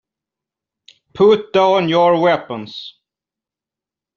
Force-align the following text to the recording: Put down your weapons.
Put 1.13 1.53
down 1.53 1.87
your 1.87 2.19
weapons. 2.19 2.95